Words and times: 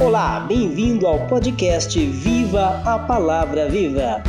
Olá, 0.00 0.40
bem-vindo 0.40 1.06
ao 1.06 1.26
podcast 1.26 2.00
Viva 2.06 2.80
a 2.86 2.98
Palavra 2.98 3.68
Viva. 3.68 4.22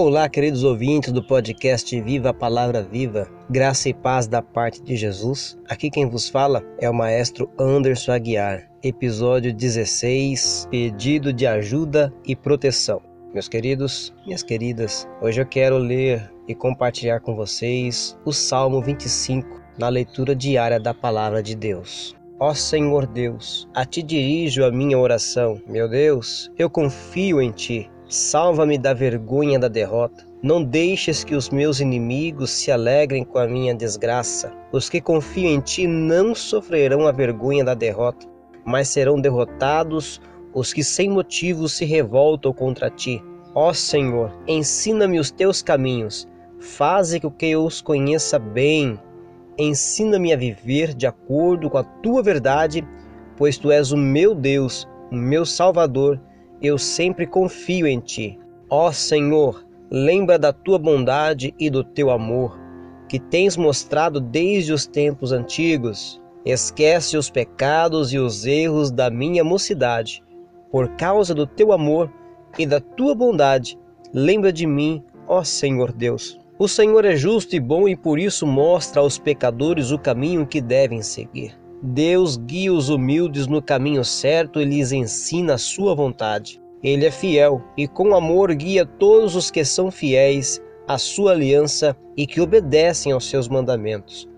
Olá, 0.00 0.28
queridos 0.28 0.62
ouvintes 0.62 1.10
do 1.10 1.20
podcast 1.20 2.00
Viva 2.02 2.28
a 2.28 2.32
Palavra 2.32 2.84
Viva, 2.84 3.28
graça 3.50 3.88
e 3.88 3.92
paz 3.92 4.28
da 4.28 4.40
parte 4.40 4.80
de 4.80 4.94
Jesus. 4.94 5.58
Aqui 5.68 5.90
quem 5.90 6.08
vos 6.08 6.28
fala 6.28 6.62
é 6.78 6.88
o 6.88 6.94
maestro 6.94 7.50
Anderson 7.58 8.12
Aguiar, 8.12 8.70
episódio 8.80 9.52
16 9.52 10.68
Pedido 10.70 11.32
de 11.32 11.48
ajuda 11.48 12.14
e 12.24 12.36
proteção. 12.36 13.02
Meus 13.34 13.48
queridos, 13.48 14.14
minhas 14.24 14.44
queridas, 14.44 15.08
hoje 15.20 15.40
eu 15.40 15.46
quero 15.46 15.76
ler 15.76 16.32
e 16.46 16.54
compartilhar 16.54 17.18
com 17.18 17.34
vocês 17.34 18.16
o 18.24 18.32
Salmo 18.32 18.80
25 18.80 19.60
na 19.76 19.88
leitura 19.88 20.32
diária 20.32 20.78
da 20.78 20.94
Palavra 20.94 21.42
de 21.42 21.56
Deus. 21.56 22.14
Ó 22.38 22.54
Senhor 22.54 23.04
Deus, 23.04 23.68
a 23.74 23.84
ti 23.84 24.04
dirijo 24.04 24.64
a 24.64 24.70
minha 24.70 24.96
oração. 24.96 25.60
Meu 25.66 25.88
Deus, 25.88 26.52
eu 26.56 26.70
confio 26.70 27.42
em 27.42 27.50
ti. 27.50 27.90
Salva-me 28.08 28.78
da 28.78 28.94
vergonha 28.94 29.58
da 29.58 29.68
derrota. 29.68 30.26
Não 30.42 30.64
deixes 30.64 31.24
que 31.24 31.34
os 31.34 31.50
meus 31.50 31.78
inimigos 31.78 32.50
se 32.50 32.72
alegrem 32.72 33.22
com 33.22 33.38
a 33.38 33.46
minha 33.46 33.74
desgraça. 33.74 34.50
Os 34.72 34.88
que 34.88 34.98
confiam 34.98 35.52
em 35.52 35.60
ti 35.60 35.86
não 35.86 36.34
sofrerão 36.34 37.06
a 37.06 37.12
vergonha 37.12 37.62
da 37.62 37.74
derrota, 37.74 38.26
mas 38.64 38.88
serão 38.88 39.20
derrotados 39.20 40.22
os 40.54 40.72
que 40.72 40.82
sem 40.82 41.10
motivo 41.10 41.68
se 41.68 41.84
revoltam 41.84 42.50
contra 42.50 42.88
ti. 42.88 43.22
Ó 43.54 43.74
Senhor, 43.74 44.32
ensina-me 44.46 45.18
os 45.18 45.30
teus 45.30 45.60
caminhos, 45.60 46.26
faze 46.58 47.20
com 47.20 47.30
que 47.30 47.50
eu 47.50 47.62
os 47.62 47.82
conheça 47.82 48.38
bem. 48.38 48.98
Ensina-me 49.58 50.32
a 50.32 50.36
viver 50.36 50.94
de 50.94 51.06
acordo 51.06 51.68
com 51.68 51.76
a 51.76 51.84
tua 51.84 52.22
verdade, 52.22 52.82
pois 53.36 53.58
tu 53.58 53.70
és 53.70 53.92
o 53.92 53.98
meu 53.98 54.34
Deus, 54.34 54.88
o 55.10 55.14
meu 55.14 55.44
Salvador 55.44 56.18
eu 56.60 56.76
sempre 56.78 57.26
confio 57.26 57.86
em 57.86 58.00
ti. 58.00 58.38
Ó 58.68 58.90
Senhor, 58.92 59.64
lembra 59.90 60.38
da 60.38 60.52
tua 60.52 60.78
bondade 60.78 61.54
e 61.58 61.70
do 61.70 61.82
teu 61.82 62.10
amor, 62.10 62.58
que 63.08 63.18
tens 63.18 63.56
mostrado 63.56 64.20
desde 64.20 64.72
os 64.72 64.86
tempos 64.86 65.32
antigos. 65.32 66.20
Esquece 66.44 67.16
os 67.16 67.30
pecados 67.30 68.12
e 68.12 68.18
os 68.18 68.46
erros 68.46 68.90
da 68.90 69.10
minha 69.10 69.44
mocidade. 69.44 70.22
Por 70.70 70.88
causa 70.96 71.34
do 71.34 71.46
teu 71.46 71.72
amor 71.72 72.12
e 72.58 72.66
da 72.66 72.80
tua 72.80 73.14
bondade, 73.14 73.78
lembra 74.12 74.52
de 74.52 74.66
mim, 74.66 75.02
ó 75.26 75.42
Senhor 75.42 75.92
Deus. 75.92 76.38
O 76.58 76.66
Senhor 76.66 77.04
é 77.04 77.14
justo 77.14 77.54
e 77.54 77.60
bom 77.60 77.88
e 77.88 77.94
por 77.94 78.18
isso 78.18 78.46
mostra 78.46 79.00
aos 79.00 79.18
pecadores 79.18 79.90
o 79.90 79.98
caminho 79.98 80.46
que 80.46 80.60
devem 80.60 81.02
seguir. 81.02 81.56
Deus 81.82 82.36
guia 82.36 82.72
os 82.72 82.88
humildes 82.88 83.46
no 83.46 83.62
caminho 83.62 84.04
certo 84.04 84.60
e 84.60 84.64
lhes 84.64 84.90
ensina 84.90 85.54
a 85.54 85.58
sua 85.58 85.94
vontade. 85.94 86.60
Ele 86.82 87.06
é 87.06 87.10
fiel 87.10 87.62
e 87.76 87.86
com 87.86 88.14
amor 88.14 88.52
guia 88.54 88.84
todos 88.84 89.36
os 89.36 89.50
que 89.50 89.64
são 89.64 89.90
fiéis 89.90 90.60
à 90.88 90.98
sua 90.98 91.32
aliança 91.32 91.96
e 92.16 92.26
que 92.26 92.40
obedecem 92.40 93.12
aos 93.12 93.28
seus 93.28 93.48
mandamentos. 93.48 94.28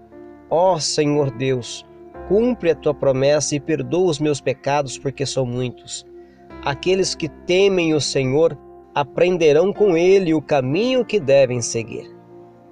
Ó 0.50 0.78
Senhor 0.78 1.30
Deus, 1.30 1.86
cumpre 2.28 2.70
a 2.70 2.74
tua 2.74 2.94
promessa 2.94 3.54
e 3.54 3.60
perdoa 3.60 4.10
os 4.10 4.18
meus 4.18 4.40
pecados, 4.40 4.98
porque 4.98 5.24
são 5.24 5.46
muitos. 5.46 6.04
Aqueles 6.62 7.14
que 7.14 7.28
temem 7.28 7.94
o 7.94 8.00
Senhor 8.00 8.58
aprenderão 8.94 9.72
com 9.72 9.96
ele 9.96 10.34
o 10.34 10.42
caminho 10.42 11.04
que 11.04 11.18
devem 11.18 11.62
seguir. 11.62 12.10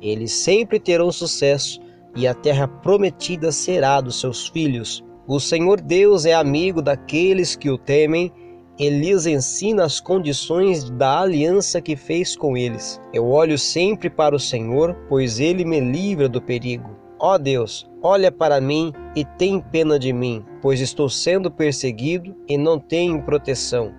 Eles 0.00 0.32
sempre 0.32 0.78
terão 0.78 1.10
sucesso 1.10 1.81
e 2.16 2.26
a 2.26 2.34
terra 2.34 2.66
prometida 2.66 3.52
será 3.52 4.00
dos 4.00 4.20
seus 4.20 4.48
filhos. 4.48 5.04
O 5.26 5.38
Senhor 5.38 5.80
Deus 5.80 6.24
é 6.24 6.34
amigo 6.34 6.80
daqueles 6.80 7.54
que 7.54 7.70
o 7.70 7.76
temem 7.76 8.32
e 8.78 8.88
lhes 8.88 9.26
ensina 9.26 9.84
as 9.84 10.00
condições 10.00 10.88
da 10.88 11.20
aliança 11.20 11.80
que 11.80 11.97
fez 11.97 12.36
com 12.36 12.56
eles. 12.56 13.00
Eu 13.12 13.26
olho 13.26 13.58
sempre 13.58 14.08
para 14.08 14.36
o 14.36 14.41
Senhor, 14.41 14.94
pois 15.08 15.41
ele 15.41 15.64
me 15.64 15.80
livra 15.80 16.28
do 16.28 16.41
perigo. 16.41 16.97
Ó 17.18 17.36
Deus, 17.36 17.91
olha 18.00 18.30
para 18.30 18.60
mim 18.60 18.92
e 19.16 19.24
tem 19.24 19.60
pena 19.60 19.98
de 19.98 20.12
mim, 20.12 20.44
pois 20.62 20.80
estou 20.80 21.08
sendo 21.08 21.50
perseguido 21.50 22.36
e 22.48 22.56
não 22.56 22.78
tenho 22.78 23.22
proteção. 23.22 23.92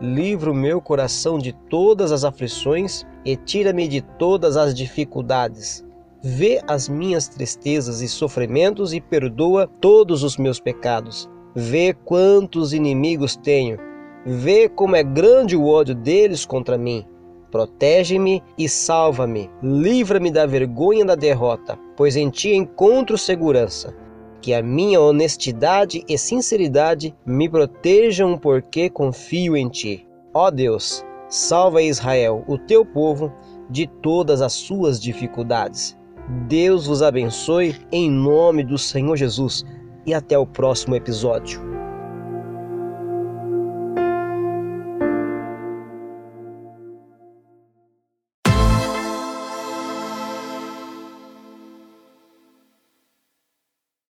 Livra 0.00 0.52
o 0.52 0.54
meu 0.54 0.80
coração 0.80 1.38
de 1.38 1.52
todas 1.68 2.12
as 2.12 2.24
aflições 2.24 3.04
e 3.24 3.36
tira-me 3.36 3.88
de 3.88 4.00
todas 4.00 4.56
as 4.56 4.72
dificuldades. 4.72 5.84
Vê 6.26 6.58
as 6.66 6.88
minhas 6.88 7.28
tristezas 7.28 8.00
e 8.00 8.08
sofrimentos 8.08 8.94
e 8.94 9.00
perdoa 9.00 9.68
todos 9.78 10.22
os 10.22 10.38
meus 10.38 10.58
pecados. 10.58 11.28
Vê 11.54 11.92
quantos 11.92 12.72
inimigos 12.72 13.36
tenho. 13.36 13.78
Vê 14.24 14.66
como 14.66 14.96
é 14.96 15.02
grande 15.02 15.54
o 15.54 15.66
ódio 15.66 15.94
deles 15.94 16.46
contra 16.46 16.78
mim. 16.78 17.04
Protege-me 17.50 18.42
e 18.56 18.70
salva-me. 18.70 19.50
Livra-me 19.62 20.30
da 20.30 20.46
vergonha 20.46 21.04
da 21.04 21.14
derrota, 21.14 21.78
pois 21.94 22.16
em 22.16 22.30
ti 22.30 22.54
encontro 22.54 23.18
segurança. 23.18 23.94
Que 24.40 24.54
a 24.54 24.62
minha 24.62 25.02
honestidade 25.02 26.02
e 26.08 26.16
sinceridade 26.16 27.14
me 27.26 27.50
protejam, 27.50 28.38
porque 28.38 28.88
confio 28.88 29.58
em 29.58 29.68
ti. 29.68 30.08
Ó 30.32 30.50
Deus, 30.50 31.04
salva 31.28 31.82
Israel, 31.82 32.42
o 32.48 32.56
teu 32.56 32.82
povo, 32.82 33.30
de 33.68 33.86
todas 33.86 34.40
as 34.40 34.54
suas 34.54 34.98
dificuldades. 34.98 35.94
Deus 36.48 36.86
vos 36.86 37.02
abençoe 37.02 37.76
em 37.92 38.10
nome 38.10 38.64
do 38.64 38.78
Senhor 38.78 39.16
Jesus 39.16 39.64
e 40.06 40.14
até 40.14 40.38
o 40.38 40.46
próximo 40.46 40.94
episódio. 40.94 41.73